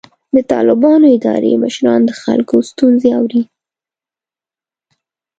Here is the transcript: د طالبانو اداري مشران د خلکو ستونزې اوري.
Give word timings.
د 0.35 0.37
طالبانو 0.51 1.05
اداري 1.15 1.53
مشران 1.63 2.01
د 2.05 2.11
خلکو 2.23 2.55
ستونزې 2.69 3.09
اوري. 3.19 3.43